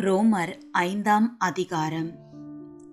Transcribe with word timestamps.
ரோமர் 0.00 0.58
ஐந்தாம் 0.70 1.36
அதிகாரம். 1.38 2.18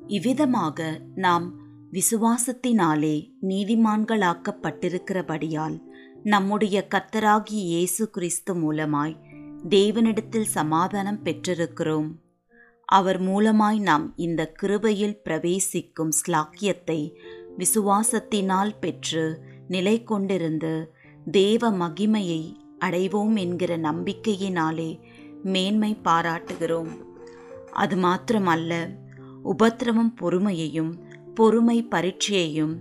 இவ்விதமாக 0.08 1.00
நாம் 1.16 1.56
விசுவாசத்தினாலே 1.92 3.32
நீதிமான்களாக்கப்பட்டிருக்கிறபடியால் 3.42 5.82
நம்முடைய 6.24 6.88
கர்த்தராகிய 6.96 7.50
இயேசு 7.50 8.10
கிறிஸ்து 8.10 8.56
மூலமாய் 8.56 9.16
தேவனிடத்தில் 9.70 10.44
சமாதானம் 10.44 11.24
பெற்றிருக்கிறோம். 11.24 12.16
அவர் 12.86 13.22
மூலமாய் 13.22 13.80
நாம் 13.80 14.14
இந்த 14.16 14.54
கிருபையில் 14.62 15.20
பிரவேசிக்கும் 15.24 16.10
ஸ்லாக்கியத்தை 16.10 17.12
விசுவாசத்தினால் 17.58 18.80
பெற்று 18.80 19.42
நிலை 19.68 20.04
கொண்டிருந்து 20.12 20.90
தேவ 21.32 21.72
மகிமையை 21.72 22.58
அடைவோம் 22.80 23.36
என்கிற 23.36 23.78
நம்பிக்கையினாலே 23.78 25.00
மேன்மை 25.44 25.98
பாராட்டுகிறோம். 26.04 26.92
அது 27.72 27.96
மாத்திரமல்ல 27.96 28.98
உபத்திரவம் 29.44 30.16
பொறுமையையும் 30.22 30.92
பொறுமை 31.36 31.88
பரீட்சையையும் 31.92 32.78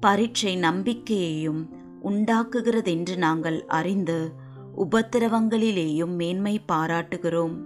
பரீட்சை 0.00 0.56
நம்பிக்கையையும் 0.56 1.68
உண்டாக்குகிறதென்று 2.04 3.16
நாங்கள் 3.16 3.64
அறிந்து 3.66 4.32
உபத்திரவங்களிலேயும் 4.76 6.16
மேன்மை 6.16 6.60
பாராட்டுகிறோம். 6.72 7.64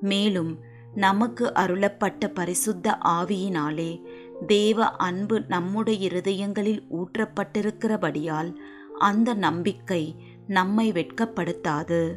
மேலும் 0.00 0.58
நமக்கு 0.94 1.52
அருளப்பட்ட 1.54 2.28
பரிசுத்த 2.28 2.98
ஆவியினாலே 3.04 4.02
தேவ 4.46 4.88
அன்பு 4.88 5.40
நம்முடைய 5.40 6.08
இருதயங்களில் 6.08 6.82
ஊற்றப்பட்டிருக்கிறபடியால் 6.90 8.54
அந்த 8.98 9.34
நம்பிக்கை 9.34 10.16
நம்மை 10.46 10.92
வெட்கப்படுத்தாது. 10.92 12.14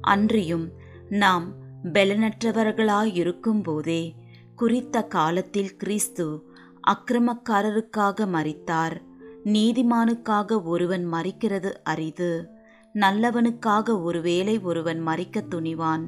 அன்றியும் 0.00 0.77
நாம் 1.10 1.54
பலனற்றவர்களாயிருக்கும்போதே 1.84 4.14
குறித்த 4.56 5.02
காலத்தில் 5.02 5.76
கிறிஸ்து 5.76 6.44
அக்கிரமக்காரருக்காக 6.88 8.26
மறித்தார் 8.26 9.02
நீதிமானுக்காக 9.44 10.62
ஒருவன் 10.62 11.12
மறிக்கிறது 11.12 11.72
அரிது. 11.82 12.50
நல்லவனுக்காக 12.94 14.02
ஒருவேளை 14.02 14.58
ஒருவன் 14.58 15.06
மறிக்க 15.06 15.42
துணிவான். 15.50 16.06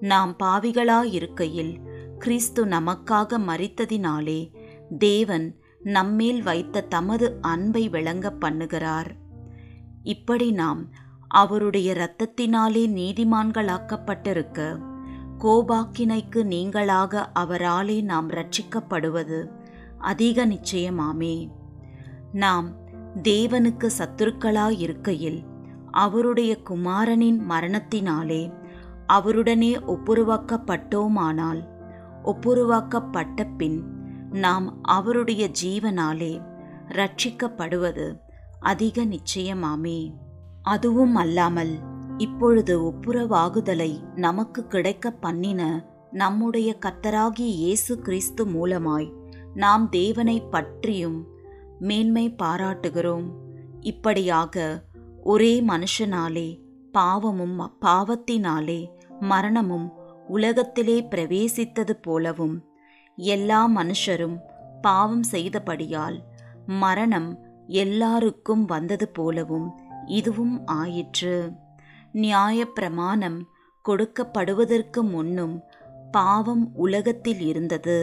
நாம் 0.00 0.36
பாவிகளாயிருக்கையில் 0.42 1.76
கிறிஸ்து 2.18 2.66
நமக்காக 2.66 3.38
மறித்ததினாலே 3.38 4.50
தேவன் 4.98 5.60
நம்மேல் 5.80 6.42
வைத்த 6.42 6.80
தமது 6.80 7.38
அன்பை 7.40 7.88
விளங்க 7.88 8.34
பண்ணுகிறார். 8.40 9.10
இப்படி 10.02 10.50
நாம் 10.50 10.88
அவருடைய 11.32 11.92
இரத்தத்தினாலே 11.92 12.84
நீதிமான்களாக்கப்பட்டிருக்க 12.98 14.78
கோபாக்கினைக்கு 15.38 16.42
நீங்களாக 16.54 17.24
அவராலே 17.34 18.02
நாம் 18.02 18.30
ரட்சிக்கப்படுவது 18.30 19.50
அதிக 19.98 20.46
நிச்சயமாமே. 20.46 21.50
நாம் 22.32 22.68
தேவனுக்கு 23.22 23.90
சத்துருக்களாயிருக்கையில் 23.98 25.40
அவருடைய 25.90 26.62
குமாரனின் 26.62 27.50
மரணத்தினாலே 27.50 28.52
அவருடனே 29.08 29.72
ஒப்புருவாக்கப்பட்டோமானால் 29.86 31.64
ஒப்புருவாக்கப்பட்ட 32.24 33.46
பின் 33.56 33.82
நாம் 34.30 34.82
அவருடைய 34.82 35.50
ஜீவனாலே 35.62 36.40
ரட்சிக்கப்படுவது 36.88 38.18
அதிக 38.60 39.04
நிச்சயமாமே. 39.04 40.12
அதுவும் 40.62 41.14
அல்லாமல் 41.14 41.78
இப்பொழுது 42.18 42.92
ஒப்புரவாகுதலை 42.92 43.98
நமக்கு 44.14 44.66
கிடைக்க 44.66 45.10
பண்ணின 45.10 45.84
நம்முடைய 46.10 46.76
கத்தராகிய 46.86 47.52
இயேசு 47.54 47.98
கிறிஸ்து 47.98 48.46
மூலமாய் 48.46 49.12
நாம் 49.54 49.88
தேவனை 49.88 50.42
பற்றியும் 50.50 51.26
மேன்மை 51.78 52.34
பாராட்டுகிறோம். 52.38 53.30
இப்படியாக 53.80 54.84
ஒரே 55.22 55.60
மனுஷனாலே 55.60 56.58
பாவமும் 56.92 57.74
பாவத்தினாலே 57.80 58.86
மரணமும் 59.20 59.92
உலகத்திலே 60.28 61.06
பிரவேசித்தது 61.10 61.90
போலவும் 61.90 62.64
எல்லா 63.16 63.68
மனுஷரும் 63.68 64.36
பாவம் 64.82 65.22
செய்தபடியால் 65.30 66.18
மரணம் 66.66 67.38
எல்லாருக்கும் 67.66 68.64
வந்தது 68.64 69.08
போலவும் 69.08 69.90
இதுவும் 70.12 70.56
ஆயிற்று. 70.66 71.34
நியாயப்பிரமாணம் 72.14 73.38
கொடுக்கப்படுவதற்கு 73.84 75.00
முன்னும் 75.10 75.54
பாவம் 76.10 76.64
உலகத்தில் 76.74 77.40
இருந்தது. 77.40 77.98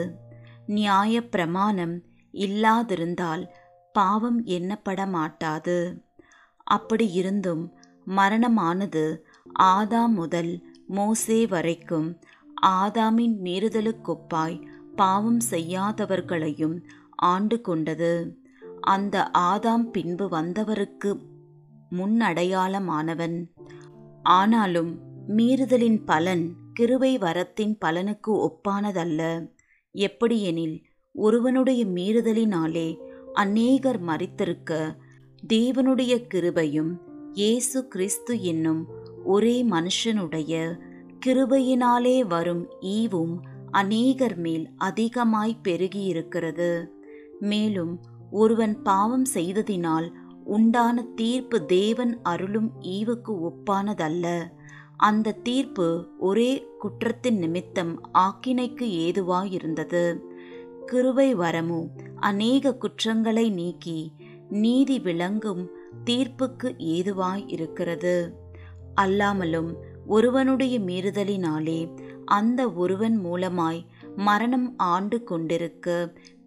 நியாயப்பிரமாணம் 0.67 1.95
இல்லாதிருந்தால் 2.33 3.43
பாவம் 3.93 4.39
எண்ணப்பட 4.45 4.99
மாட்டாது 5.07 5.77
அப்படி 6.63 7.05
இருந்தும் 7.11 7.63
மரணமானது 8.07 9.03
ஆதாம் 9.59 10.13
முதல் 10.13 10.51
மோசே 10.87 11.39
வரைக்கும் 11.47 12.09
ஆதாமின் 12.67 13.37
மீறுதலுக்கொப்பாய் 13.43 14.57
பாவம் 14.95 15.41
செய்யாதவர்களையும் 15.51 16.77
ஆண்டு 17.29 17.61
கொண்டது. 17.61 18.11
அந்த 18.81 19.15
ஆதாம் 19.37 19.85
பின்பு 19.91 20.25
வந்தவருக்கு 20.29 21.09
முன்னடையாளமானவன். 21.91 23.45
ஆனாலும் 24.23 24.99
மீறுதலின் 25.37 26.05
பலன் 26.05 26.53
கிருபை 26.73 27.17
வரத்தின் 27.17 27.77
பலனுக்கு 27.85 28.27
ஒப்பானதல்ல. 28.27 29.51
எப்படியெனில் 29.91 30.83
ஒருவனுடைய 31.13 31.85
மீறுதலினாலே 31.85 32.97
அநேகர் 33.33 34.03
மறித்திருக்க 34.03 34.97
தேவனுடைய 35.53 36.27
கிருபையும் 36.33 36.91
இயேசு 37.33 37.87
கிறிஸ்து 37.87 38.41
என்னும் 38.41 38.87
ஒரே 39.23 39.65
மனுஷனுடைய 39.65 40.79
கிருபையினாலே 41.25 42.27
வரும் 42.27 42.67
ஈவும் 42.81 43.35
அநேகர் 43.71 44.37
மேல் 44.37 44.69
அதிகமாய் 44.77 45.59
பெருகியிருக்கிறது. 45.63 46.87
மேலும் 47.39 47.99
ஒருவன் 48.31 48.81
பாவம் 48.81 49.25
செய்ததினால் 49.33 50.11
உண்டான 50.49 51.03
தீர்ப்பு 51.15 51.57
தேவன் 51.65 52.13
அருளும் 52.23 52.69
ஈவுக்கு 52.89 53.33
ஒப்பானதல்ல. 53.47 54.25
அந்த 54.97 55.37
தீர்ப்பு 55.43 55.87
ஒரே 56.19 56.51
குற்றத்தின் 56.79 57.37
நிமித்தம் 57.37 57.93
ஆக்கினைக்கு 58.19 58.85
ஏதுவாயிருந்தது. 59.05 60.03
கிருவை 60.87 61.29
வரமோ 61.35 61.79
அநேக 62.19 62.73
குற்றங்களை 62.75 63.45
நீக்கி 63.49 63.99
நீதி 64.49 64.95
விளங்கும் 64.99 65.63
தீர்ப்புக்கு 66.05 66.69
ஏதுவாய் 66.93 67.43
இருக்கிறது 67.47 68.15
அல்லாமலும் 69.01 69.69
ஒருவனுடைய 70.07 70.75
மீறுதலினாலே 70.79 71.79
அந்த 72.25 72.61
ஒருவன் 72.73 73.17
மூலமாய் 73.25 73.81
மரணம் 74.15 74.67
ஆண்டு 74.77 75.17
கொண்டிருக்க 75.23 75.87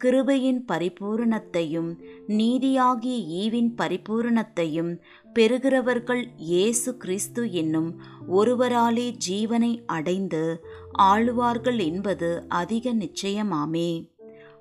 கிருபையின் 0.05 0.65
பரிபூரணத்தையும் 0.73 1.91
நீதியாகிய 2.27 3.17
ஈவின் 3.43 3.71
பரிபூரணத்தையும் 3.77 5.01
பெறுகிறவர்கள் 5.35 6.25
இயேசு 6.37 6.97
கிறிஸ்து 6.97 7.53
என்னும் 7.53 8.01
ஒருவராலே 8.29 9.17
ஜீவனை 9.29 9.83
அடைந்து 9.87 10.65
ஆளுவார்கள் 10.99 11.85
என்பது 11.85 12.45
அதிக 12.49 12.95
நிச்சயமாமே. 12.95 13.91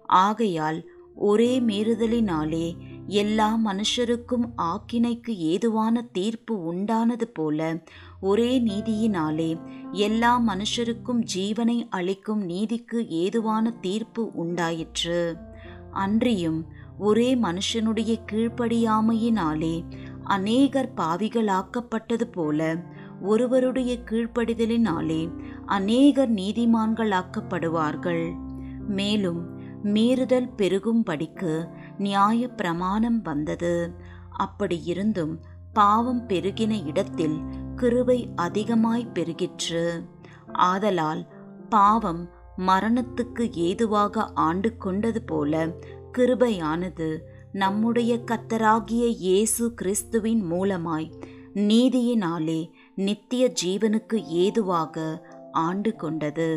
ஆகையால் 0.06 0.90
ஒரே 1.16 1.59
மீறுதலினாலே 1.59 2.73
எல்லா 3.12 3.60
மனுஷருக்கும் 3.66 4.52
ஆக்கினைக்கு 4.56 5.38
ஏதுவான 5.38 6.08
தீர்ப்பு 6.12 6.74
உண்டானது 6.74 7.26
போல 7.34 7.82
ஒரே 8.22 8.62
நீதியினாலே 8.62 9.60
எல்லா 9.92 10.44
மனுஷருக்கும் 10.47 11.22
ஜீவனை 11.35 11.90
அளிக்கும் 11.90 12.41
நீதிக்கு 12.41 13.08
ஏதுவான 13.08 13.74
தீர்ப்பு 13.82 14.32
உண்டாயிற்று. 14.34 15.38
அன்றியும் 15.91 16.66
ஒரே 17.00 17.35
மனுஷனுடைய 17.35 18.20
கீழ்ப்படியாமையினாலே 18.32 19.84
அநேகர் 20.24 20.91
பாவிகளாக்கப்பட்டது 20.97 22.32
போல 22.32 22.76
ஒருவருடைய 23.22 23.97
கீழ்ப்படிதலினாலே 24.06 25.32
அநேகர் 25.66 26.32
நீதிமான்களாக்கப்படுவார்கள். 26.32 28.35
மேலும் 28.88 29.59
மீறுதல் 29.84 30.50
பெருகும்படிக்கு 30.58 31.68
நியாய 32.02 32.48
பிரமாணம் 32.59 33.22
வந்தது. 33.22 33.74
அப்படி 34.38 34.78
இருந்தும் 34.84 35.34
பாவம் 35.74 36.22
பெருகின 36.28 36.74
இடத்தில் 36.86 37.38
கிருபை 37.76 38.20
அதிகமாய் 38.36 39.12
பெருகிற்று. 39.14 39.84
ஆதலால் 40.64 41.22
பாவம் 41.70 42.24
மரணத்துக்கு 42.68 43.44
ஏதுவாக 43.68 44.26
ஆண்டு 44.46 44.70
கொண்டது 44.78 45.22
போல 45.24 45.62
கிருபையானது 46.18 47.09
நம்முடைய 47.53 48.12
கத்தராகிய 48.32 49.06
இயேசு 49.20 49.66
கிறிஸ்துவின் 49.74 50.44
மூலமாய் 50.52 51.08
நீதியினாலே 51.70 52.59
நித்திய 52.96 53.44
ஜீவனுக்கு 53.64 54.18
ஏதுவாக 54.42 54.96
ஆண்டு 55.62 55.92
கொண்டது. 55.96 56.50